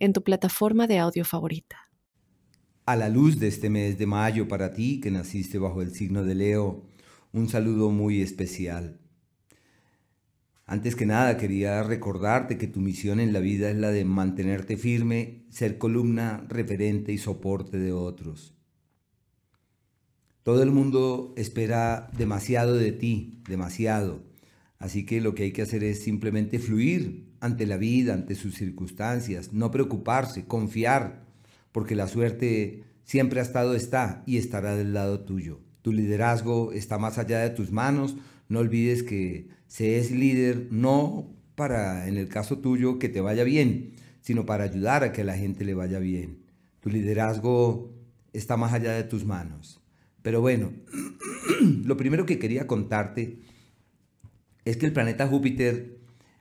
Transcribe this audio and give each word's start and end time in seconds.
en 0.00 0.14
tu 0.14 0.24
plataforma 0.24 0.86
de 0.86 0.98
audio 0.98 1.24
favorita. 1.24 1.76
A 2.86 2.96
la 2.96 3.08
luz 3.08 3.38
de 3.38 3.48
este 3.48 3.70
mes 3.70 3.98
de 3.98 4.06
mayo 4.06 4.48
para 4.48 4.72
ti, 4.72 4.98
que 4.98 5.10
naciste 5.10 5.58
bajo 5.58 5.82
el 5.82 5.94
signo 5.94 6.24
de 6.24 6.34
Leo, 6.34 6.86
un 7.32 7.48
saludo 7.48 7.90
muy 7.90 8.22
especial. 8.22 8.98
Antes 10.66 10.96
que 10.96 11.04
nada, 11.04 11.36
quería 11.36 11.82
recordarte 11.82 12.56
que 12.56 12.66
tu 12.66 12.80
misión 12.80 13.20
en 13.20 13.32
la 13.32 13.40
vida 13.40 13.70
es 13.70 13.76
la 13.76 13.90
de 13.90 14.04
mantenerte 14.04 14.76
firme, 14.76 15.44
ser 15.50 15.78
columna, 15.78 16.46
referente 16.48 17.12
y 17.12 17.18
soporte 17.18 17.78
de 17.78 17.92
otros. 17.92 18.54
Todo 20.42 20.62
el 20.62 20.70
mundo 20.70 21.34
espera 21.36 22.10
demasiado 22.16 22.74
de 22.74 22.92
ti, 22.92 23.42
demasiado. 23.48 24.24
Así 24.78 25.04
que 25.04 25.20
lo 25.20 25.34
que 25.34 25.42
hay 25.42 25.52
que 25.52 25.62
hacer 25.62 25.84
es 25.84 26.02
simplemente 26.02 26.58
fluir 26.58 27.29
ante 27.40 27.66
la 27.66 27.76
vida, 27.76 28.14
ante 28.14 28.34
sus 28.34 28.54
circunstancias, 28.54 29.52
no 29.52 29.70
preocuparse, 29.70 30.44
confiar, 30.44 31.24
porque 31.72 31.96
la 31.96 32.06
suerte 32.06 32.84
siempre 33.04 33.40
ha 33.40 33.42
estado, 33.42 33.74
está 33.74 34.22
y 34.26 34.36
estará 34.36 34.76
del 34.76 34.94
lado 34.94 35.20
tuyo. 35.20 35.60
Tu 35.82 35.92
liderazgo 35.92 36.72
está 36.72 36.98
más 36.98 37.18
allá 37.18 37.40
de 37.40 37.50
tus 37.50 37.72
manos. 37.72 38.16
No 38.48 38.58
olvides 38.58 39.02
que 39.02 39.48
se 39.66 39.98
es 39.98 40.10
líder 40.10 40.68
no 40.70 41.32
para, 41.54 42.08
en 42.08 42.16
el 42.16 42.28
caso 42.28 42.58
tuyo, 42.58 42.98
que 42.98 43.08
te 43.08 43.20
vaya 43.20 43.44
bien, 43.44 43.92
sino 44.20 44.44
para 44.44 44.64
ayudar 44.64 45.04
a 45.04 45.12
que 45.12 45.24
la 45.24 45.36
gente 45.36 45.64
le 45.64 45.74
vaya 45.74 45.98
bien. 45.98 46.40
Tu 46.80 46.90
liderazgo 46.90 47.94
está 48.32 48.56
más 48.56 48.72
allá 48.72 48.92
de 48.92 49.04
tus 49.04 49.24
manos. 49.24 49.80
Pero 50.22 50.40
bueno, 50.40 50.72
lo 51.84 51.96
primero 51.96 52.26
que 52.26 52.38
quería 52.38 52.66
contarte 52.66 53.38
es 54.64 54.76
que 54.76 54.86
el 54.86 54.92
planeta 54.92 55.26
Júpiter, 55.26 55.99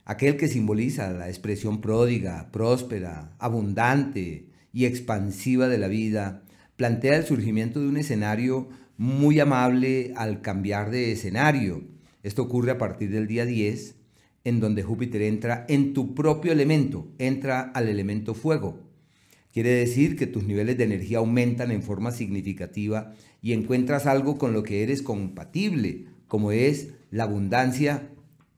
aquel 0.10 0.38
que 0.38 0.48
simboliza 0.48 1.12
la 1.12 1.28
expresión 1.28 1.82
pródiga, 1.82 2.50
próspera, 2.52 3.36
abundante 3.38 4.48
y 4.74 4.86
expansiva 4.86 5.68
de 5.68 5.78
la 5.78 5.88
vida, 5.88 6.42
plantea 6.78 7.16
el 7.16 7.26
surgimiento 7.26 7.80
de 7.80 7.90
un 7.90 7.98
escenario 7.98 8.70
muy 8.98 9.40
amable 9.40 10.12
al 10.16 10.42
cambiar 10.42 10.90
de 10.90 11.12
escenario. 11.12 11.84
Esto 12.24 12.42
ocurre 12.42 12.72
a 12.72 12.80
partir 12.80 13.12
del 13.12 13.28
día 13.28 13.46
10, 13.46 13.98
en 14.46 14.60
donde 14.60 14.82
Júpiter 14.82 15.22
entra 15.22 15.68
en 15.70 15.94
tu 15.94 16.16
propio 16.16 16.54
elemento, 16.54 17.08
entra 17.20 17.62
al 17.62 17.88
elemento 17.88 18.34
fuego. 18.34 18.80
Quiere 19.54 19.70
decir 19.70 20.16
que 20.16 20.26
tus 20.26 20.44
niveles 20.44 20.76
de 20.80 20.86
energía 20.86 21.20
aumentan 21.20 21.70
en 21.70 21.84
forma 21.84 22.10
significativa 22.10 23.14
y 23.44 23.54
encuentras 23.54 24.08
algo 24.08 24.40
con 24.40 24.54
lo 24.54 24.64
que 24.64 24.82
eres 24.82 25.04
compatible, 25.04 26.06
como 26.26 26.52
es 26.52 26.96
la 27.12 27.26
abundancia, 27.26 28.10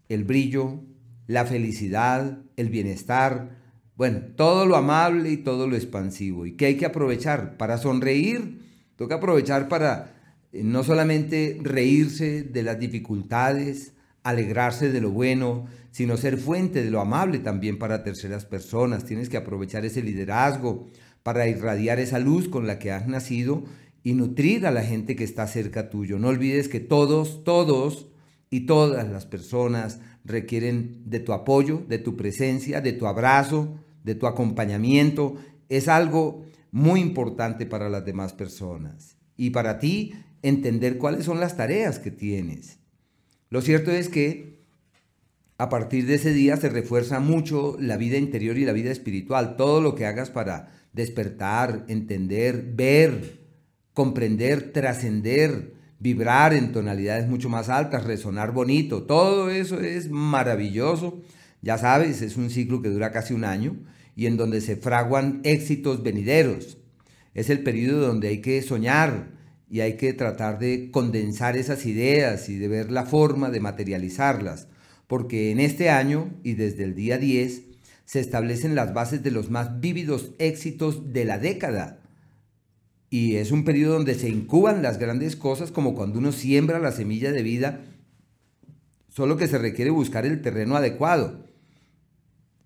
el 0.08 0.24
brillo, 0.24 0.86
la 1.28 1.46
felicidad, 1.46 2.40
el 2.58 2.70
bienestar, 2.70 3.62
bueno, 3.96 4.22
todo 4.36 4.66
lo 4.66 4.76
amable 4.76 5.32
y 5.32 5.38
todo 5.38 5.68
lo 5.68 5.76
expansivo. 5.76 6.46
¿Y 6.46 6.54
qué 6.54 6.66
hay 6.66 6.78
que 6.78 6.86
aprovechar? 6.86 7.58
Para 7.58 7.78
sonreír, 7.78 8.60
toca 8.96 9.16
aprovechar 9.16 9.68
para 9.68 10.14
eh, 10.52 10.64
no 10.64 10.84
solamente 10.84 11.60
reírse 11.62 12.44
de 12.44 12.64
las 12.64 12.80
dificultades, 12.80 13.94
alegrarse 14.24 14.92
de 14.92 15.02
lo 15.02 15.12
bueno, 15.12 15.68
sino 15.92 16.18
ser 16.18 16.38
fuente 16.38 16.84
de 16.84 16.92
lo 16.92 17.02
amable 17.02 17.40
también 17.40 17.78
para 17.78 18.04
terceras 18.04 18.46
personas. 18.46 19.06
Tienes 19.06 19.30
que 19.30 19.38
aprovechar 19.38 19.86
ese 19.86 20.02
liderazgo 20.02 20.88
para 21.24 21.48
irradiar 21.48 22.00
esa 22.00 22.20
luz 22.20 22.48
con 22.48 22.68
la 22.68 22.80
que 22.80 22.92
has 22.92 23.08
nacido 23.08 23.64
y 24.04 24.14
nutrir 24.14 24.66
a 24.66 24.72
la 24.72 24.84
gente 24.84 25.16
que 25.16 25.24
está 25.24 25.48
cerca 25.48 25.90
tuyo. 25.90 26.18
No 26.18 26.30
olvides 26.30 26.70
que 26.70 26.80
todos, 26.80 27.44
todos 27.44 28.08
y 28.50 28.62
todas 28.62 29.08
las 29.10 29.26
personas 29.26 30.00
requieren 30.24 31.04
de 31.06 31.20
tu 31.20 31.34
apoyo, 31.34 31.84
de 31.88 32.00
tu 32.00 32.16
presencia, 32.16 32.82
de 32.82 32.94
tu 32.94 33.08
abrazo, 33.08 33.80
de 34.04 34.16
tu 34.16 34.28
acompañamiento. 34.28 35.36
Es 35.70 35.88
algo 35.88 36.46
muy 36.72 37.00
importante 37.00 37.66
para 37.66 37.90
las 37.90 38.06
demás 38.06 38.34
personas. 38.34 39.18
Y 39.38 39.52
para 39.52 39.80
ti, 39.80 40.14
entender 40.42 40.98
cuáles 40.98 41.26
son 41.26 41.40
las 41.40 41.58
tareas 41.58 42.00
que 42.00 42.12
tienes. 42.12 42.80
Lo 43.50 43.62
cierto 43.62 43.92
es 43.92 44.10
que 44.10 44.62
a 45.58 45.70
partir 45.70 46.08
de 46.08 46.16
ese 46.16 46.34
día 46.34 46.58
se 46.58 46.70
refuerza 46.70 47.20
mucho 47.20 47.78
la 47.80 47.98
vida 47.98 48.18
interior 48.18 48.58
y 48.58 48.66
la 48.66 48.74
vida 48.74 48.92
espiritual. 48.92 49.58
Todo 49.58 49.82
lo 49.82 49.94
que 49.94 50.06
hagas 50.06 50.32
para 50.32 50.72
despertar, 50.94 51.86
entender, 51.88 52.72
ver, 52.74 53.42
comprender, 53.94 54.72
trascender, 54.72 55.74
vibrar 56.02 56.56
en 56.56 56.72
tonalidades 56.72 57.28
mucho 57.28 57.48
más 57.48 57.70
altas, 57.70 58.04
resonar 58.06 58.52
bonito, 58.52 59.04
todo 59.04 59.52
eso 59.52 59.80
es 59.80 60.10
maravilloso. 60.10 61.22
Ya 61.62 61.78
sabes, 61.78 62.24
es 62.24 62.38
un 62.38 62.50
ciclo 62.50 62.82
que 62.82 62.90
dura 62.90 63.12
casi 63.12 63.36
un 63.36 63.46
año 63.46 63.78
y 64.16 64.26
en 64.26 64.36
donde 64.36 64.62
se 64.62 64.78
fraguan 64.78 65.42
éxitos 65.44 66.02
venideros. 66.02 66.80
Es 67.36 67.52
el 67.52 67.62
periodo 67.62 68.08
donde 68.08 68.30
hay 68.30 68.42
que 68.42 68.64
soñar 68.64 69.30
y 69.70 69.82
hay 69.82 69.96
que 69.96 70.14
tratar 70.14 70.58
de 70.58 70.90
condensar 70.90 71.56
esas 71.56 71.86
ideas 71.86 72.50
y 72.50 72.58
de 72.58 72.68
ver 72.68 72.92
la 72.92 73.06
forma 73.06 73.52
de 73.52 73.60
materializarlas, 73.60 74.68
porque 75.06 75.52
en 75.52 75.60
este 75.60 75.92
año 75.92 76.34
y 76.44 76.56
desde 76.56 76.84
el 76.84 76.96
día 76.96 77.20
10 77.20 77.62
se 78.06 78.20
establecen 78.20 78.74
las 78.74 78.94
bases 78.96 79.22
de 79.22 79.30
los 79.30 79.52
más 79.52 79.80
vívidos 79.80 80.32
éxitos 80.40 81.14
de 81.14 81.26
la 81.26 81.38
década 81.38 82.01
y 83.14 83.36
es 83.36 83.52
un 83.52 83.66
periodo 83.66 83.96
donde 83.96 84.16
se 84.16 84.30
incuban 84.30 84.82
las 84.82 84.98
grandes 84.98 85.36
cosas 85.36 85.70
como 85.70 85.94
cuando 85.94 86.18
uno 86.18 86.32
siembra 86.32 86.80
la 86.80 86.94
semilla 86.94 87.34
de 87.34 87.44
vida, 87.44 87.82
solo 89.10 89.36
que 89.36 89.50
se 89.50 89.58
requiere 89.58 89.92
buscar 89.92 90.26
el 90.26 90.42
terreno 90.42 90.78
adecuado 90.78 91.46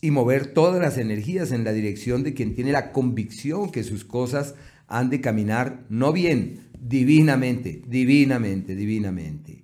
y 0.02 0.12
mover 0.12 0.54
todas 0.54 0.80
las 0.80 1.00
energías 1.00 1.52
en 1.52 1.64
la 1.64 1.74
dirección 1.74 2.22
de 2.22 2.36
quien 2.36 2.54
tiene 2.54 2.72
la 2.72 2.92
convicción 2.92 3.72
que 3.72 3.84
sus 3.84 4.06
cosas 4.06 4.54
han 4.88 5.10
de 5.10 5.20
caminar 5.20 5.84
no 5.90 6.14
bien, 6.14 6.68
divinamente, 6.80 7.82
divinamente, 7.88 8.76
divinamente. 8.76 9.64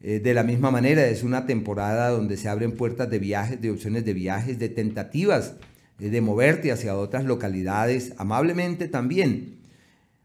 Eh, 0.00 0.20
de 0.20 0.34
la 0.34 0.44
misma 0.44 0.70
manera, 0.70 1.04
es 1.08 1.24
una 1.24 1.46
temporada 1.46 2.10
donde 2.10 2.36
se 2.36 2.48
abren 2.48 2.76
puertas 2.76 3.10
de 3.10 3.18
viajes, 3.18 3.60
de 3.60 3.72
opciones 3.72 4.04
de 4.04 4.14
viajes, 4.14 4.60
de 4.60 4.68
tentativas 4.68 5.56
eh, 5.98 6.10
de 6.10 6.20
moverte 6.20 6.70
hacia 6.70 6.96
otras 6.96 7.24
localidades, 7.24 8.12
amablemente 8.18 8.86
también, 8.86 9.65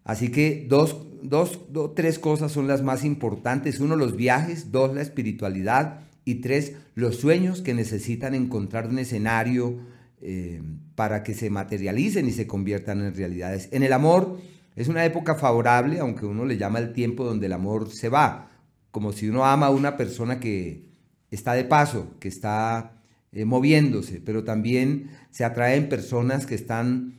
Así 0.03 0.29
que 0.29 0.65
dos, 0.67 1.07
dos, 1.21 1.59
tres 1.95 2.19
cosas 2.19 2.51
son 2.51 2.67
las 2.67 2.81
más 2.81 3.03
importantes. 3.03 3.79
Uno, 3.79 3.95
los 3.95 4.15
viajes. 4.15 4.71
Dos, 4.71 4.93
la 4.93 5.01
espiritualidad. 5.01 6.01
Y 6.25 6.35
tres, 6.35 6.75
los 6.95 7.17
sueños 7.17 7.61
que 7.61 7.73
necesitan 7.73 8.35
encontrar 8.35 8.87
un 8.87 8.99
escenario 8.99 9.79
eh, 10.21 10.61
para 10.95 11.23
que 11.23 11.33
se 11.33 11.49
materialicen 11.49 12.27
y 12.27 12.31
se 12.31 12.45
conviertan 12.45 13.01
en 13.01 13.15
realidades. 13.15 13.69
En 13.71 13.81
el 13.81 13.93
amor 13.93 14.37
es 14.75 14.87
una 14.87 15.03
época 15.03 15.35
favorable, 15.35 15.99
aunque 15.99 16.25
uno 16.25 16.45
le 16.45 16.57
llama 16.57 16.79
el 16.79 16.93
tiempo 16.93 17.23
donde 17.23 17.47
el 17.47 17.53
amor 17.53 17.89
se 17.89 18.09
va. 18.09 18.51
Como 18.91 19.11
si 19.13 19.29
uno 19.29 19.45
ama 19.45 19.67
a 19.67 19.71
una 19.71 19.97
persona 19.97 20.39
que 20.39 20.85
está 21.31 21.53
de 21.53 21.63
paso, 21.63 22.15
que 22.19 22.27
está 22.27 23.01
eh, 23.31 23.45
moviéndose, 23.45 24.21
pero 24.23 24.43
también 24.43 25.09
se 25.31 25.43
atraen 25.43 25.89
personas 25.89 26.45
que 26.45 26.55
están 26.55 27.15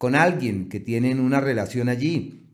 con 0.00 0.14
alguien 0.14 0.70
que 0.70 0.80
tienen 0.80 1.20
una 1.20 1.42
relación 1.42 1.90
allí. 1.90 2.46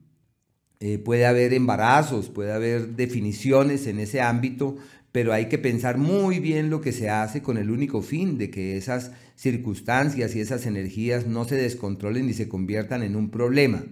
Eh, 0.81 0.99
puede 0.99 1.27
haber 1.27 1.55
embarazos, 1.55 2.29
puede 2.29 2.53
haber 2.53 2.97
definiciones 2.97 3.87
en 3.87 4.01
ese 4.01 4.21
ámbito, 4.21 4.79
pero 5.13 5.33
hay 5.33 5.47
que 5.47 5.57
pensar 5.57 5.97
muy 5.97 6.41
bien 6.41 6.71
lo 6.71 6.81
que 6.81 6.91
se 6.91 7.09
hace 7.09 7.43
con 7.43 7.57
el 7.57 7.71
único 7.71 8.03
fin 8.03 8.37
de 8.37 8.51
que 8.51 8.77
esas 8.77 9.13
circunstancias 9.37 10.35
y 10.35 10.41
esas 10.41 10.67
energías 10.67 11.29
no 11.29 11.45
se 11.45 11.55
descontrolen 11.55 12.29
y 12.29 12.33
se 12.33 12.49
conviertan 12.49 13.05
en 13.05 13.15
un 13.15 13.31
problema. 13.31 13.85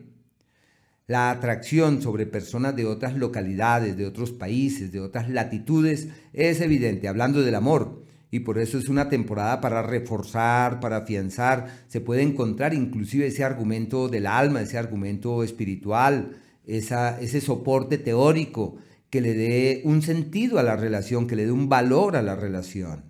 La 1.06 1.30
atracción 1.30 2.02
sobre 2.02 2.26
personas 2.26 2.74
de 2.74 2.86
otras 2.86 3.14
localidades, 3.16 3.96
de 3.96 4.06
otros 4.06 4.32
países, 4.32 4.90
de 4.90 4.98
otras 4.98 5.30
latitudes 5.30 6.08
es 6.32 6.60
evidente, 6.60 7.06
hablando 7.06 7.40
del 7.42 7.54
amor 7.54 8.02
y 8.34 8.40
por 8.40 8.58
eso 8.58 8.78
es 8.78 8.88
una 8.88 9.08
temporada 9.08 9.60
para 9.60 9.80
reforzar, 9.80 10.80
para 10.80 10.96
afianzar. 10.96 11.84
Se 11.86 12.00
puede 12.00 12.22
encontrar 12.22 12.74
inclusive 12.74 13.28
ese 13.28 13.44
argumento 13.44 14.08
del 14.08 14.26
alma, 14.26 14.60
ese 14.60 14.76
argumento 14.76 15.44
espiritual, 15.44 16.32
esa, 16.66 17.20
ese 17.20 17.40
soporte 17.40 17.96
teórico 17.96 18.74
que 19.08 19.20
le 19.20 19.34
dé 19.34 19.82
un 19.84 20.02
sentido 20.02 20.58
a 20.58 20.64
la 20.64 20.74
relación, 20.74 21.28
que 21.28 21.36
le 21.36 21.44
dé 21.44 21.52
un 21.52 21.68
valor 21.68 22.16
a 22.16 22.22
la 22.22 22.34
relación. 22.34 23.04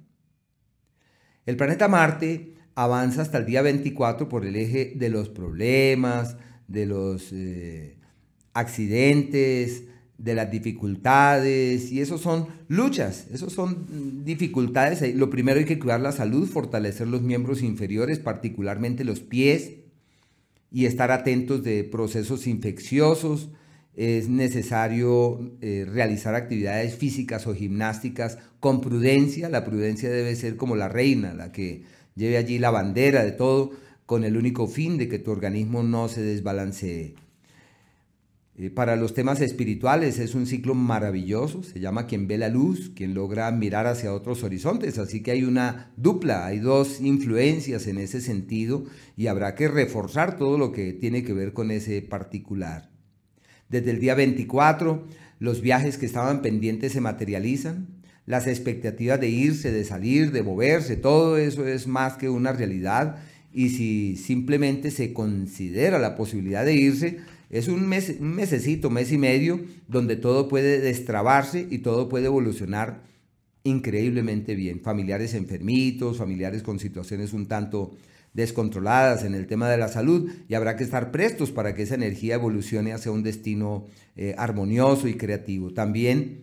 El 1.47 1.56
planeta 1.56 1.88
Marte 1.88 2.56
avanza 2.75 3.23
hasta 3.23 3.38
el 3.38 3.47
día 3.47 3.62
24 3.62 4.29
por 4.29 4.44
el 4.44 4.56
eje 4.56 4.93
de 4.94 5.09
los 5.09 5.31
problemas, 5.31 6.37
de 6.69 6.85
los 6.85 7.32
eh, 7.32 7.97
accidentes, 8.53 9.85
de 10.19 10.34
las 10.34 10.50
dificultades, 10.50 11.90
y 11.90 12.00
eso 12.00 12.19
son 12.19 12.46
luchas, 12.69 13.26
eso 13.32 13.50
son 13.50 14.25
dificultades. 14.25 15.14
Lo 15.14 15.28
primero 15.31 15.58
hay 15.58 15.64
que 15.64 15.78
cuidar 15.78 16.00
la 16.00 16.12
salud, 16.12 16.49
fortalecer 16.49 17.08
los 17.08 17.22
miembros 17.22 17.62
inferiores, 17.62 18.19
particularmente 18.20 19.05
los 19.05 19.20
pies, 19.20 19.72
y 20.70 20.87
estar 20.87 21.11
atentos 21.11 21.62
de 21.62 21.84
procesos 21.84 22.46
infecciosos. 22.46 23.50
Es 23.96 24.28
necesario 24.28 25.56
eh, 25.61 25.87
realizar 25.88 26.34
actividades 26.34 26.96
físicas 26.96 27.46
o 27.46 27.55
gimnásticas 27.55 28.38
con 28.58 28.81
prudencia. 28.81 29.49
La 29.49 29.64
prudencia 29.64 30.11
debe 30.11 30.34
ser 30.34 30.56
como 30.56 30.75
la 30.75 30.88
reina, 30.88 31.32
la 31.32 31.52
que 31.52 31.84
lleve 32.16 32.37
allí 32.37 32.58
la 32.58 32.70
bandera 32.70 33.25
de 33.25 33.32
todo, 33.32 33.70
con 34.06 34.25
el 34.25 34.37
único 34.37 34.66
fin 34.66 34.99
de 34.99 35.08
que 35.08 35.19
tu 35.19 35.31
organismo 35.31 35.82
no 35.82 36.08
se 36.08 36.22
desbalancee. 36.22 37.14
Eh, 38.56 38.71
para 38.71 38.95
los 38.95 39.15
temas 39.15 39.41
espirituales 39.41 40.21
es 40.21 40.37
un 40.37 40.47
ciclo 40.47 40.75
maravilloso, 40.75 41.65
se 41.65 41.81
llama 41.81 42.06
quien 42.06 42.29
ve 42.29 42.39
la 42.39 42.49
luz, 42.49 42.93
quien 42.95 43.12
logra 43.12 43.51
mirar 43.51 43.89
hacia 43.89 44.15
otros 44.15 44.45
horizontes, 44.45 44.99
así 44.99 45.25
que 45.25 45.33
hay 45.33 45.43
una 45.43 45.93
dupla, 45.97 46.47
hay 46.47 46.61
dos 46.61 47.01
influencias 47.01 47.89
en 47.89 47.99
ese 47.99 48.21
sentido 48.21 48.85
y 49.17 49.27
habrá 49.27 49.56
que 49.56 49.67
reforzar 49.67 50.37
todo 50.39 50.56
lo 50.56 50.71
que 50.71 50.93
tiene 50.93 51.25
que 51.25 51.33
ver 51.33 51.53
con 51.53 51.73
ese 51.73 52.01
particular. 52.01 52.91
Desde 53.69 53.91
el 53.91 53.99
día 53.99 54.15
24, 54.15 55.05
los 55.41 55.61
viajes 55.61 55.99
que 55.99 56.07
estaban 56.07 56.41
pendientes 56.41 56.93
se 56.93 57.00
materializan, 57.00 57.89
las 58.25 58.47
expectativas 58.47 59.19
de 59.21 59.31
irse, 59.31 59.73
de 59.73 59.85
salir, 59.85 60.31
de 60.31 60.45
moverse, 60.45 60.97
todo 60.97 61.39
eso 61.39 61.67
es 61.67 61.89
más 61.89 62.17
que 62.17 62.29
una 62.29 62.53
realidad 62.53 63.17
y 63.53 63.71
si 63.71 64.17
simplemente 64.17 64.93
se 64.93 65.12
considera 65.12 65.99
la 65.99 66.15
posibilidad 66.15 66.65
de 66.65 66.75
irse, 66.75 67.19
es 67.55 67.69
un, 67.69 67.87
mes, 67.87 68.17
un 68.19 68.35
mesecito, 68.35 68.91
mes 68.91 69.12
y 69.12 69.17
medio, 69.17 69.61
donde 69.87 70.17
todo 70.17 70.49
puede 70.49 70.81
destrabarse 70.81 71.69
y 71.71 71.79
todo 71.79 72.09
puede 72.09 72.27
evolucionar 72.27 73.05
increíblemente 73.62 74.56
bien. 74.56 74.81
Familiares 74.81 75.35
enfermitos, 75.35 76.19
familiares 76.19 76.65
con 76.65 76.81
situaciones 76.81 77.33
un 77.33 77.47
tanto 77.47 77.93
descontroladas 78.33 79.23
en 79.23 79.37
el 79.37 79.47
tema 79.47 79.71
de 79.71 79.79
la 79.79 79.87
salud 79.87 80.29
y 80.49 80.55
habrá 80.55 80.75
que 80.75 80.83
estar 80.83 81.12
prestos 81.12 81.53
para 81.53 81.77
que 81.77 81.85
esa 81.85 81.95
energía 81.95 82.35
evolucione 82.35 82.93
hacia 82.93 83.12
un 83.12 83.23
destino 83.23 83.87
eh, 84.17 84.35
armonioso 84.37 85.07
y 85.07 85.15
creativo. 85.15 85.73
También 85.73 86.43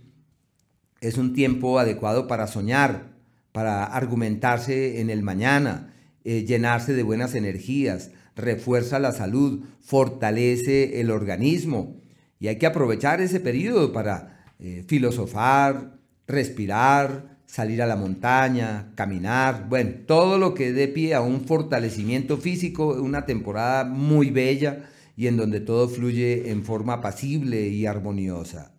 es 1.02 1.18
un 1.18 1.34
tiempo 1.34 1.78
adecuado 1.78 2.26
para 2.26 2.48
soñar, 2.48 3.18
para 3.52 3.84
argumentarse 3.84 5.02
en 5.02 5.10
el 5.10 5.24
mañana, 5.24 5.94
eh, 6.24 6.46
llenarse 6.46 6.94
de 6.94 7.04
buenas 7.04 7.36
energías, 7.36 8.12
refuerza 8.36 9.00
la 9.00 9.12
salud, 9.12 9.64
fortalece 9.80 11.02
el 11.02 11.12
organismo 11.12 12.02
y 12.40 12.48
hay 12.48 12.58
que 12.58 12.66
aprovechar 12.66 13.22
ese 13.22 13.40
periodo 13.40 13.94
para 13.94 14.46
eh, 14.60 14.84
filosofar, 14.88 16.00
respirar, 16.28 17.38
salir 17.46 17.82
a 17.82 17.86
la 17.86 17.96
montaña, 17.96 18.94
caminar, 18.96 19.68
bueno, 19.70 19.92
todo 20.08 20.38
lo 20.38 20.54
que 20.54 20.72
dé 20.72 20.88
pie 20.88 21.14
a 21.14 21.22
un 21.22 21.42
fortalecimiento 21.42 22.38
físico, 22.38 22.94
una 23.02 23.26
temporada 23.26 23.84
muy 23.84 24.32
bella 24.32 24.90
y 25.16 25.28
en 25.28 25.38
donde 25.38 25.60
todo 25.60 25.90
fluye 25.90 26.50
en 26.50 26.64
forma 26.64 26.94
apacible 26.94 27.68
y 27.68 27.86
armoniosa. 27.86 28.74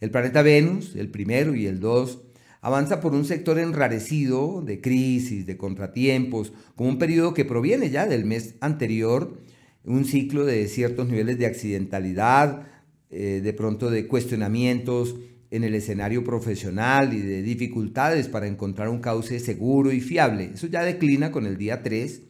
El 0.00 0.10
planeta 0.10 0.42
Venus, 0.42 0.96
el 0.96 1.10
primero 1.10 1.54
y 1.54 1.66
el 1.66 1.80
dos, 1.80 2.25
avanza 2.66 3.00
por 3.00 3.14
un 3.14 3.24
sector 3.24 3.60
enrarecido 3.60 4.60
de 4.60 4.80
crisis, 4.80 5.46
de 5.46 5.56
contratiempos, 5.56 6.52
como 6.74 6.90
un 6.90 6.98
periodo 6.98 7.32
que 7.32 7.44
proviene 7.44 7.90
ya 7.90 8.06
del 8.06 8.24
mes 8.24 8.56
anterior, 8.60 9.40
un 9.84 10.04
ciclo 10.04 10.44
de 10.44 10.66
ciertos 10.66 11.06
niveles 11.06 11.38
de 11.38 11.46
accidentalidad, 11.46 12.66
eh, 13.08 13.40
de 13.40 13.52
pronto 13.52 13.88
de 13.88 14.08
cuestionamientos 14.08 15.14
en 15.52 15.62
el 15.62 15.76
escenario 15.76 16.24
profesional 16.24 17.14
y 17.14 17.20
de 17.20 17.40
dificultades 17.42 18.26
para 18.26 18.48
encontrar 18.48 18.88
un 18.88 18.98
cauce 18.98 19.38
seguro 19.38 19.92
y 19.92 20.00
fiable. 20.00 20.50
Eso 20.54 20.66
ya 20.66 20.82
declina 20.82 21.30
con 21.30 21.46
el 21.46 21.58
día 21.58 21.84
3 21.84 22.20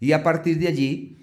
y 0.00 0.12
a 0.12 0.22
partir 0.22 0.58
de 0.58 0.68
allí 0.68 1.18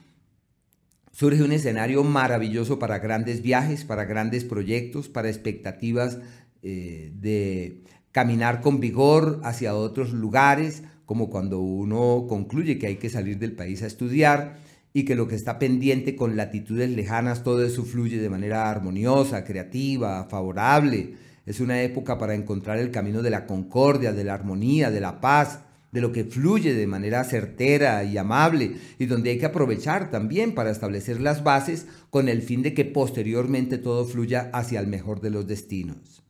surge 1.11 1.41
un 1.41 1.53
escenario 1.53 2.03
maravilloso 2.03 2.77
para 2.77 2.99
grandes 2.99 3.41
viajes, 3.41 3.83
para 3.83 4.05
grandes 4.05 4.43
proyectos, 4.45 5.09
para 5.09 5.27
expectativas 5.27 6.19
eh, 6.61 7.11
de 7.15 7.81
caminar 8.11 8.61
con 8.61 8.79
vigor 8.79 9.39
hacia 9.43 9.75
otros 9.75 10.11
lugares, 10.11 10.83
como 11.05 11.29
cuando 11.29 11.59
uno 11.59 12.25
concluye 12.27 12.77
que 12.77 12.87
hay 12.87 12.95
que 12.97 13.09
salir 13.09 13.39
del 13.39 13.53
país 13.53 13.81
a 13.81 13.87
estudiar 13.87 14.57
y 14.93 15.05
que 15.05 15.15
lo 15.15 15.27
que 15.27 15.35
está 15.35 15.59
pendiente 15.59 16.15
con 16.15 16.35
latitudes 16.35 16.89
lejanas, 16.89 17.43
todo 17.43 17.63
eso 17.63 17.83
fluye 17.83 18.17
de 18.17 18.29
manera 18.29 18.69
armoniosa, 18.69 19.43
creativa, 19.43 20.25
favorable. 20.25 21.15
Es 21.45 21.59
una 21.59 21.81
época 21.81 22.17
para 22.17 22.35
encontrar 22.35 22.79
el 22.79 22.91
camino 22.91 23.21
de 23.21 23.29
la 23.29 23.45
concordia, 23.45 24.13
de 24.13 24.23
la 24.23 24.33
armonía, 24.33 24.91
de 24.91 24.99
la 24.99 25.21
paz, 25.21 25.61
de 25.91 26.01
lo 26.01 26.11
que 26.11 26.23
fluye 26.23 26.73
de 26.73 26.87
manera 26.87 27.23
certera 27.23 28.03
y 28.03 28.17
amable 28.17 28.75
y 28.99 29.05
donde 29.05 29.31
hay 29.31 29.39
que 29.39 29.47
aprovechar 29.47 30.11
también 30.11 30.53
para 30.53 30.69
establecer 30.69 31.19
las 31.19 31.43
bases 31.43 31.87
con 32.09 32.29
el 32.29 32.41
fin 32.41 32.61
de 32.61 32.73
que 32.73 32.85
posteriormente 32.85 33.77
todo 33.77 34.05
fluya 34.05 34.49
hacia 34.53 34.79
el 34.79 34.87
mejor 34.87 35.21
de 35.21 35.31
los 35.31 35.47
destinos. 35.47 36.23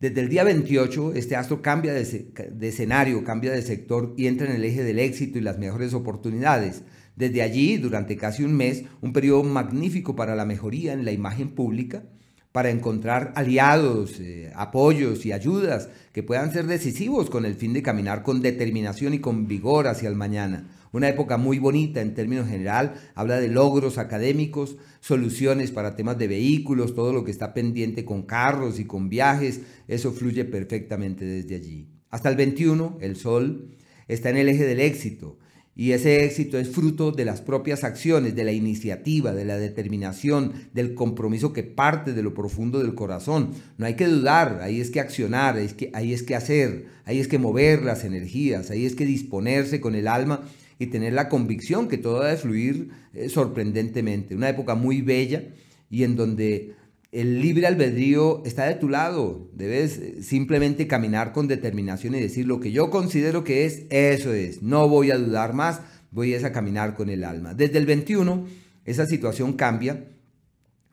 Desde 0.00 0.22
el 0.22 0.30
día 0.30 0.44
28, 0.44 1.12
este 1.12 1.36
astro 1.36 1.60
cambia 1.60 1.92
de, 1.92 2.32
escenario, 2.62 3.22
cambia 3.22 3.52
de 3.52 3.60
sector 3.60 4.14
y 4.16 4.28
entra 4.28 4.46
en 4.48 4.56
el 4.56 4.64
eje 4.64 4.82
del 4.82 4.98
éxito 4.98 5.36
y 5.36 5.42
las 5.42 5.58
mejores 5.58 5.92
oportunidades. 5.92 6.84
Desde 7.16 7.42
allí, 7.42 7.76
durante 7.76 8.16
casi 8.16 8.42
un 8.42 8.54
mes, 8.54 8.84
un 9.02 9.12
periodo 9.12 9.42
magnífico 9.42 10.16
para 10.16 10.34
la 10.34 10.46
mejoría 10.46 10.94
en 10.94 11.04
la 11.04 11.12
imagen 11.12 11.50
pública, 11.50 12.02
para 12.50 12.70
encontrar 12.70 13.34
aliados, 13.36 14.18
eh, 14.20 14.50
apoyos 14.56 15.26
y 15.26 15.32
ayudas 15.32 15.90
que 16.14 16.22
puedan 16.22 16.50
ser 16.50 16.66
decisivos 16.66 17.28
con 17.28 17.44
el 17.44 17.54
fin 17.54 17.74
de 17.74 17.82
caminar 17.82 18.22
con 18.22 18.40
determinación 18.40 19.12
y 19.12 19.18
con 19.18 19.48
vigor 19.48 19.86
hacia 19.86 20.08
el 20.08 20.16
mañana. 20.16 20.79
Una 20.92 21.08
época 21.08 21.36
muy 21.36 21.58
bonita 21.58 22.00
en 22.00 22.14
términos 22.14 22.48
general, 22.48 22.94
habla 23.14 23.40
de 23.40 23.48
logros 23.48 23.98
académicos, 23.98 24.76
soluciones 25.00 25.70
para 25.70 25.94
temas 25.94 26.18
de 26.18 26.26
vehículos, 26.26 26.94
todo 26.94 27.12
lo 27.12 27.24
que 27.24 27.30
está 27.30 27.54
pendiente 27.54 28.04
con 28.04 28.22
carros 28.22 28.80
y 28.80 28.86
con 28.86 29.08
viajes, 29.08 29.60
eso 29.86 30.12
fluye 30.12 30.44
perfectamente 30.44 31.24
desde 31.24 31.54
allí. 31.54 31.88
Hasta 32.10 32.28
el 32.28 32.36
21, 32.36 32.98
el 33.00 33.16
Sol 33.16 33.76
está 34.08 34.30
en 34.30 34.36
el 34.36 34.48
eje 34.48 34.64
del 34.64 34.80
éxito 34.80 35.38
y 35.76 35.92
ese 35.92 36.24
éxito 36.24 36.58
es 36.58 36.68
fruto 36.68 37.12
de 37.12 37.24
las 37.24 37.40
propias 37.40 37.84
acciones, 37.84 38.34
de 38.34 38.44
la 38.44 38.52
iniciativa, 38.52 39.32
de 39.32 39.44
la 39.44 39.56
determinación, 39.56 40.52
del 40.74 40.94
compromiso 40.94 41.52
que 41.52 41.62
parte 41.62 42.12
de 42.12 42.22
lo 42.22 42.34
profundo 42.34 42.80
del 42.80 42.94
corazón. 42.94 43.52
No 43.78 43.86
hay 43.86 43.94
que 43.94 44.06
dudar, 44.06 44.60
ahí 44.62 44.80
es 44.80 44.90
que 44.90 45.00
accionar, 45.00 45.56
ahí 45.56 45.64
es 45.64 45.74
que, 45.74 45.90
ahí 45.94 46.12
es 46.12 46.22
que 46.24 46.34
hacer, 46.34 46.86
ahí 47.04 47.20
es 47.20 47.28
que 47.28 47.38
mover 47.38 47.82
las 47.82 48.04
energías, 48.04 48.70
ahí 48.70 48.84
es 48.84 48.94
que 48.94 49.06
disponerse 49.06 49.80
con 49.80 49.94
el 49.94 50.08
alma 50.08 50.42
y 50.80 50.86
tener 50.86 51.12
la 51.12 51.28
convicción 51.28 51.88
que 51.88 51.98
todo 51.98 52.24
debe 52.24 52.38
fluir 52.38 52.88
eh, 53.12 53.28
sorprendentemente. 53.28 54.34
Una 54.34 54.48
época 54.48 54.74
muy 54.74 55.02
bella 55.02 55.44
y 55.90 56.04
en 56.04 56.16
donde 56.16 56.74
el 57.12 57.42
libre 57.42 57.66
albedrío 57.66 58.42
está 58.46 58.64
de 58.64 58.76
tu 58.76 58.88
lado. 58.88 59.50
Debes 59.52 59.98
eh, 59.98 60.22
simplemente 60.22 60.86
caminar 60.86 61.34
con 61.34 61.48
determinación 61.48 62.14
y 62.14 62.20
decir 62.20 62.46
lo 62.46 62.60
que 62.60 62.72
yo 62.72 62.88
considero 62.88 63.44
que 63.44 63.66
es, 63.66 63.82
eso 63.90 64.32
es. 64.32 64.62
No 64.62 64.88
voy 64.88 65.10
a 65.10 65.18
dudar 65.18 65.52
más, 65.52 65.82
voy 66.12 66.34
a 66.34 66.50
caminar 66.50 66.94
con 66.96 67.10
el 67.10 67.24
alma. 67.24 67.52
Desde 67.52 67.76
el 67.76 67.84
21, 67.84 68.46
esa 68.86 69.04
situación 69.04 69.52
cambia 69.52 70.06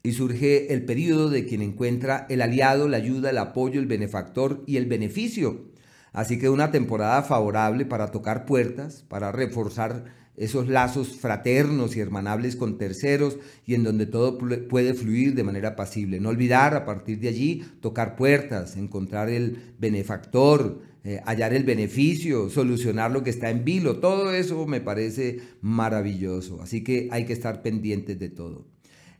y 0.04 0.12
surge 0.12 0.74
el 0.74 0.84
periodo 0.84 1.30
de 1.30 1.46
quien 1.46 1.62
encuentra 1.62 2.26
el 2.30 2.42
aliado, 2.42 2.90
la 2.90 2.98
ayuda, 2.98 3.30
el 3.30 3.38
apoyo, 3.38 3.80
el 3.80 3.88
benefactor 3.88 4.66
y 4.68 4.76
el 4.76 4.86
beneficio. 4.86 5.77
Así 6.18 6.40
que 6.40 6.50
una 6.50 6.72
temporada 6.72 7.22
favorable 7.22 7.86
para 7.86 8.10
tocar 8.10 8.48
puertas, 8.48 9.06
para 9.08 9.32
reforzar 9.32 10.06
esos 10.36 10.68
lazos 10.68 11.16
fraternos 11.16 11.96
y 11.96 12.00
hermanables 12.00 12.56
con 12.56 12.80
terceros 12.80 13.38
y 13.68 13.76
en 13.76 13.84
donde 13.84 14.08
todo 14.08 14.40
puede 14.68 14.96
fluir 14.96 15.36
de 15.36 15.44
manera 15.44 15.76
pasible. 15.76 16.20
No 16.20 16.30
olvidar 16.30 16.74
a 16.74 16.86
partir 16.86 17.20
de 17.20 17.28
allí 17.28 17.64
tocar 17.82 18.16
puertas, 18.16 18.78
encontrar 18.78 19.30
el 19.30 19.76
benefactor, 19.78 20.82
eh, 21.04 21.22
hallar 21.24 21.54
el 21.54 21.66
beneficio, 21.66 22.50
solucionar 22.50 23.12
lo 23.12 23.22
que 23.22 23.30
está 23.30 23.52
en 23.52 23.64
vilo. 23.64 24.00
Todo 24.00 24.34
eso 24.34 24.66
me 24.66 24.82
parece 24.82 25.40
maravilloso. 25.62 26.64
Así 26.64 26.84
que 26.84 27.10
hay 27.12 27.26
que 27.26 27.34
estar 27.34 27.62
pendientes 27.62 28.18
de 28.18 28.30
todo. 28.30 28.66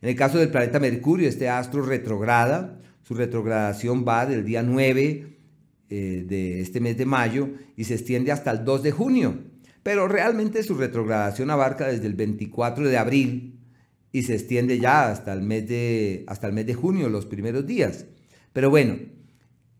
En 0.02 0.08
el 0.08 0.16
caso 0.16 0.38
del 0.38 0.50
planeta 0.50 0.80
Mercurio, 0.80 1.28
este 1.28 1.48
astro 1.48 1.82
retrograda, 1.82 2.80
su 3.02 3.14
retrogradación 3.14 4.04
va 4.04 4.26
del 4.26 4.44
día 4.44 4.64
9 4.64 5.37
eh, 5.90 6.24
de 6.26 6.60
este 6.60 6.80
mes 6.80 6.96
de 6.96 7.06
mayo 7.06 7.50
y 7.76 7.84
se 7.84 7.94
extiende 7.94 8.32
hasta 8.32 8.50
el 8.50 8.64
2 8.64 8.82
de 8.82 8.90
junio. 8.90 9.38
Pero 9.82 10.08
realmente 10.08 10.62
su 10.62 10.74
retrogradación 10.74 11.50
abarca 11.50 11.86
desde 11.86 12.06
el 12.06 12.14
24 12.14 12.88
de 12.88 12.98
abril 12.98 13.60
y 14.12 14.22
se 14.22 14.34
extiende 14.34 14.78
ya 14.78 15.10
hasta 15.10 15.32
el 15.32 15.42
mes 15.42 15.68
de, 15.68 16.24
hasta 16.26 16.46
el 16.46 16.52
mes 16.52 16.66
de 16.66 16.74
junio, 16.74 17.08
los 17.08 17.26
primeros 17.26 17.66
días. 17.66 18.06
Pero 18.52 18.70
bueno, 18.70 18.96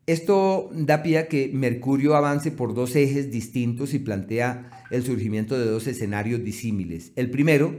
Esto 0.09 0.71
da 0.73 1.03
pie 1.03 1.19
a 1.19 1.29
que 1.29 1.51
Mercurio 1.53 2.17
avance 2.17 2.51
por 2.51 2.73
dos 2.73 2.97
ejes 2.97 3.31
distintos 3.31 3.93
y 3.93 3.99
plantea 3.99 4.87
el 4.91 5.03
surgimiento 5.05 5.59
de 5.59 5.67
dos 5.67 5.87
escenarios 5.87 6.43
disímiles. 6.43 7.13
El 7.15 7.31
primero 7.31 7.77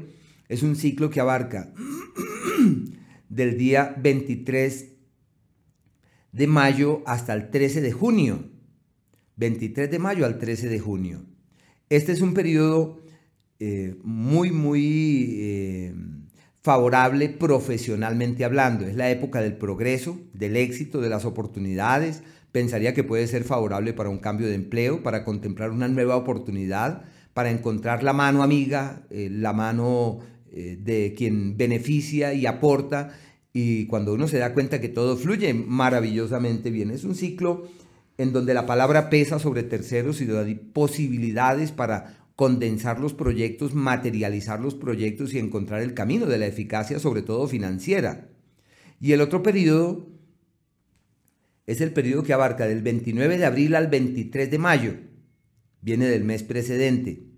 es 0.47 0.61
un 0.61 0.75
ciclo 0.75 1.09
que 1.09 1.21
abarca 1.21 1.73
del 3.29 3.57
día 3.57 3.95
23 3.99 4.85
de 6.31 6.47
mayo 6.47 7.01
hasta 7.05 7.33
el 7.33 7.49
13 7.49 7.81
de 7.81 7.91
junio. 7.91 8.49
23 9.37 9.89
de 9.89 9.99
mayo 9.99 10.25
al 10.25 10.37
13 10.37 10.67
de 10.67 10.79
junio. 10.79 11.21
Este 11.89 12.11
es 12.11 12.21
un 12.21 12.33
periodo 12.33 13.01
eh, 13.59 13.95
muy, 14.03 14.51
muy 14.51 15.37
eh, 15.39 15.93
favorable 16.61 17.29
profesionalmente 17.29 18.43
hablando. 18.43 18.85
Es 18.85 18.95
la 18.95 19.09
época 19.09 19.41
del 19.41 19.55
progreso, 19.55 20.19
del 20.33 20.57
éxito, 20.57 21.01
de 21.01 21.09
las 21.09 21.25
oportunidades. 21.25 22.21
Pensaría 22.51 22.93
que 22.93 23.03
puede 23.03 23.27
ser 23.27 23.43
favorable 23.43 23.93
para 23.93 24.09
un 24.09 24.19
cambio 24.19 24.47
de 24.47 24.55
empleo, 24.55 25.03
para 25.03 25.23
contemplar 25.23 25.71
una 25.71 25.87
nueva 25.87 26.17
oportunidad, 26.17 27.03
para 27.33 27.49
encontrar 27.49 28.03
la 28.03 28.13
mano 28.13 28.43
amiga, 28.43 29.03
eh, 29.09 29.29
la 29.31 29.53
mano 29.53 30.19
de 30.51 31.13
quien 31.15 31.57
beneficia 31.57 32.33
y 32.33 32.47
aporta. 32.47 33.11
Y 33.61 33.87
cuando 33.87 34.13
uno 34.13 34.29
se 34.29 34.37
da 34.37 34.53
cuenta 34.53 34.79
que 34.79 34.87
todo 34.87 35.17
fluye 35.17 35.53
maravillosamente 35.53 36.71
bien, 36.71 36.91
es 36.91 37.03
un 37.03 37.13
ciclo 37.13 37.67
en 38.17 38.31
donde 38.31 38.53
la 38.53 38.65
palabra 38.65 39.09
pesa 39.09 39.37
sobre 39.37 39.63
terceros 39.63 40.21
y 40.21 40.55
posibilidades 40.55 41.73
para 41.73 42.25
condensar 42.37 43.01
los 43.01 43.13
proyectos, 43.13 43.73
materializar 43.73 44.61
los 44.61 44.75
proyectos 44.75 45.33
y 45.33 45.39
encontrar 45.39 45.81
el 45.81 45.93
camino 45.93 46.25
de 46.25 46.37
la 46.37 46.47
eficacia, 46.47 46.99
sobre 46.99 47.21
todo 47.21 47.49
financiera. 47.49 48.29
Y 49.01 49.11
el 49.11 49.19
otro 49.19 49.43
periodo 49.43 50.07
es 51.67 51.81
el 51.81 51.91
periodo 51.91 52.23
que 52.23 52.31
abarca 52.31 52.65
del 52.65 52.81
29 52.81 53.37
de 53.37 53.45
abril 53.45 53.75
al 53.75 53.87
23 53.87 54.49
de 54.49 54.57
mayo. 54.57 54.93
Viene 55.81 56.05
del 56.05 56.23
mes 56.23 56.43
precedente. 56.43 57.28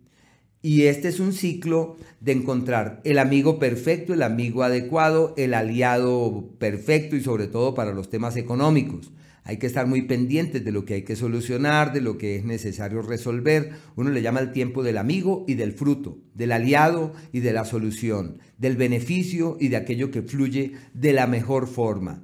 Y 0.63 0.83
este 0.83 1.07
es 1.07 1.19
un 1.19 1.33
ciclo 1.33 1.97
de 2.19 2.33
encontrar 2.33 3.01
el 3.03 3.17
amigo 3.17 3.57
perfecto, 3.57 4.13
el 4.13 4.21
amigo 4.21 4.61
adecuado, 4.61 5.33
el 5.35 5.55
aliado 5.55 6.51
perfecto 6.59 7.15
y 7.15 7.21
sobre 7.21 7.47
todo 7.47 7.73
para 7.73 7.93
los 7.93 8.11
temas 8.11 8.37
económicos. 8.37 9.11
Hay 9.43 9.57
que 9.57 9.65
estar 9.65 9.87
muy 9.87 10.03
pendientes 10.03 10.63
de 10.63 10.71
lo 10.71 10.85
que 10.85 10.93
hay 10.93 11.01
que 11.01 11.15
solucionar, 11.15 11.93
de 11.93 12.01
lo 12.01 12.19
que 12.19 12.35
es 12.35 12.45
necesario 12.45 13.01
resolver. 13.01 13.71
Uno 13.95 14.11
le 14.11 14.21
llama 14.21 14.39
el 14.39 14.51
tiempo 14.51 14.83
del 14.83 14.99
amigo 14.99 15.45
y 15.47 15.55
del 15.55 15.71
fruto, 15.71 16.19
del 16.35 16.51
aliado 16.51 17.13
y 17.31 17.39
de 17.39 17.53
la 17.53 17.65
solución, 17.65 18.37
del 18.59 18.77
beneficio 18.77 19.57
y 19.59 19.69
de 19.69 19.77
aquello 19.77 20.11
que 20.11 20.21
fluye 20.21 20.73
de 20.93 21.13
la 21.13 21.25
mejor 21.25 21.65
forma. 21.65 22.21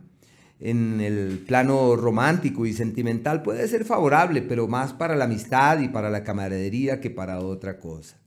En 0.60 1.02
el 1.02 1.44
plano 1.48 1.96
romántico 1.96 2.68
y 2.68 2.74
sentimental 2.74 3.42
puede 3.42 3.68
ser 3.68 3.84
favorable, 3.84 4.44
pero 4.44 4.68
más 4.68 4.94
para 4.94 5.16
la 5.16 5.26
amistad 5.26 5.80
y 5.80 5.88
para 5.88 6.12
la 6.12 6.24
camaradería 6.24 7.02
que 7.02 7.10
para 7.10 7.40
otra 7.40 7.80
cosa. 7.80 8.27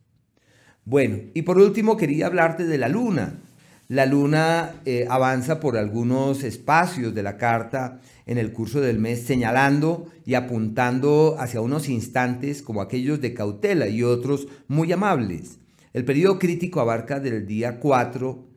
Bueno, 0.91 1.21
y 1.35 1.43
por 1.43 1.57
último 1.57 1.97
quería 1.97 2.27
hablarte 2.27 2.67
de 2.67 2.77
la 2.77 2.89
luna. 2.89 3.39
La 3.87 4.07
luna 4.07 4.73
eh, 4.85 5.07
avanza 5.09 5.61
por 5.61 5.77
algunos 5.77 6.43
espacios 6.43 7.15
de 7.15 7.23
la 7.23 7.37
carta 7.37 8.01
en 8.27 8.39
el 8.39 8.53
curso 8.53 8.81
del 8.81 8.99
mes 8.99 9.23
señalando 9.23 10.11
y 10.27 10.35
apuntando 10.35 11.37
hacia 11.39 11.61
unos 11.61 11.89
instantes 11.89 12.61
como 12.61 12.81
aquellos 12.81 13.21
de 13.21 13.35
cautela 13.35 13.87
y 13.87 14.03
otros 14.03 14.49
muy 14.67 14.91
amables. 14.91 15.61
El 15.93 16.05
periodo 16.05 16.41
crítico 16.41 16.81
abarca 16.81 17.21
del 17.21 17.47
día 17.47 17.79
4 17.79 18.49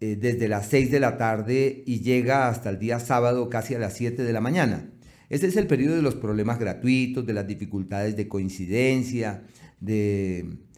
eh, 0.00 0.16
desde 0.18 0.48
las 0.48 0.68
6 0.68 0.90
de 0.90 1.00
la 1.00 1.18
tarde 1.18 1.82
y 1.86 2.00
llega 2.00 2.48
hasta 2.48 2.70
el 2.70 2.78
día 2.78 2.98
sábado 2.98 3.50
casi 3.50 3.74
a 3.74 3.78
las 3.78 3.92
7 3.92 4.22
de 4.22 4.32
la 4.32 4.40
mañana. 4.40 4.88
Este 5.28 5.48
es 5.48 5.56
el 5.58 5.66
periodo 5.66 5.96
de 5.96 6.02
los 6.02 6.14
problemas 6.14 6.58
gratuitos, 6.58 7.26
de 7.26 7.34
las 7.34 7.46
dificultades 7.46 8.16
de 8.16 8.26
coincidencia, 8.26 9.42
de 9.80 10.71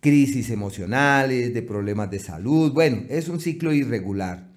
crisis 0.00 0.50
emocionales, 0.50 1.54
de 1.54 1.62
problemas 1.62 2.10
de 2.10 2.18
salud. 2.18 2.72
Bueno, 2.72 3.02
es 3.08 3.28
un 3.28 3.40
ciclo 3.40 3.72
irregular. 3.72 4.50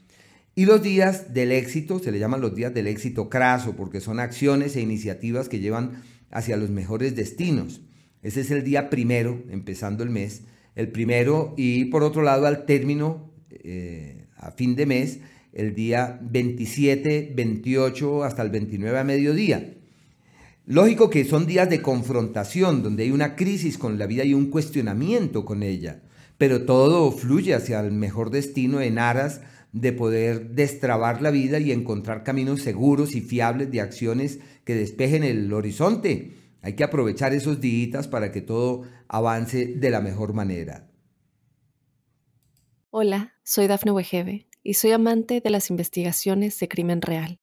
Y 0.55 0.65
los 0.65 0.83
días 0.83 1.33
del 1.33 1.51
éxito, 1.51 1.99
se 1.99 2.11
le 2.11 2.19
llaman 2.19 2.41
los 2.41 2.55
días 2.55 2.73
del 2.73 2.87
éxito 2.87 3.29
craso, 3.29 3.75
porque 3.75 3.99
son 3.99 4.19
acciones 4.19 4.75
e 4.75 4.81
iniciativas 4.81 5.49
que 5.49 5.59
llevan 5.59 6.03
hacia 6.29 6.57
los 6.57 6.69
mejores 6.69 7.15
destinos. 7.15 7.81
Ese 8.21 8.41
es 8.41 8.51
el 8.51 8.63
día 8.63 8.89
primero, 8.89 9.43
empezando 9.49 10.03
el 10.03 10.09
mes, 10.09 10.43
el 10.75 10.89
primero, 10.89 11.53
y 11.57 11.85
por 11.85 12.03
otro 12.03 12.21
lado 12.21 12.45
al 12.45 12.65
término, 12.65 13.31
eh, 13.49 14.27
a 14.37 14.51
fin 14.51 14.75
de 14.75 14.85
mes, 14.85 15.19
el 15.53 15.75
día 15.75 16.19
27, 16.21 17.33
28 17.35 18.23
hasta 18.23 18.41
el 18.43 18.49
29 18.49 18.97
a 18.97 19.03
mediodía. 19.03 19.73
Lógico 20.65 21.09
que 21.09 21.25
son 21.25 21.45
días 21.45 21.69
de 21.69 21.81
confrontación, 21.81 22.83
donde 22.83 23.03
hay 23.03 23.11
una 23.11 23.35
crisis 23.35 23.77
con 23.77 23.99
la 23.99 24.07
vida 24.07 24.23
y 24.23 24.33
un 24.33 24.49
cuestionamiento 24.49 25.43
con 25.43 25.61
ella, 25.61 26.03
pero 26.37 26.63
todo 26.63 27.11
fluye 27.11 27.53
hacia 27.53 27.81
el 27.81 27.91
mejor 27.91 28.29
destino 28.29 28.79
en 28.79 28.97
aras 28.97 29.41
de 29.73 29.91
poder 29.91 30.51
destrabar 30.51 31.21
la 31.21 31.31
vida 31.31 31.59
y 31.59 31.73
encontrar 31.73 32.23
caminos 32.23 32.61
seguros 32.61 33.13
y 33.13 33.19
fiables 33.19 33.71
de 33.71 33.81
acciones 33.81 34.39
que 34.63 34.75
despejen 34.75 35.25
el 35.25 35.51
horizonte. 35.51 36.37
Hay 36.61 36.77
que 36.77 36.85
aprovechar 36.85 37.33
esos 37.33 37.59
días 37.59 38.07
para 38.07 38.31
que 38.31 38.39
todo 38.39 38.83
avance 39.09 39.65
de 39.65 39.89
la 39.89 39.99
mejor 39.99 40.33
manera. 40.33 40.89
Hola, 42.89 43.33
soy 43.43 43.67
Dafne 43.67 43.91
Wegebe 43.91 44.47
y 44.61 44.75
soy 44.75 44.91
amante 44.91 45.41
de 45.41 45.49
las 45.49 45.69
investigaciones 45.69 46.57
de 46.57 46.69
crimen 46.69 47.01
real. 47.01 47.42